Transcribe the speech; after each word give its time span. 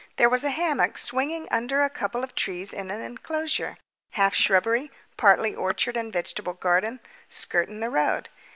There 0.15 0.31
was 0.31 0.43
a 0.43 0.49
hammock 0.49 0.97
swinging 0.97 1.47
under 1.51 1.83
a 1.83 1.89
couple 1.91 2.23
of 2.23 2.33
trees 2.33 2.73
in 2.73 2.89
an 2.89 3.01
enclosure, 3.01 3.77
half 4.13 4.33
shrubbery, 4.33 4.89
partly 5.15 5.53
orchard 5.53 5.95
and 5.95 6.11
vegetable 6.11 6.53
garden, 6.53 6.99
skirting 7.29 7.81
the 7.81 7.89
road. 7.91 8.27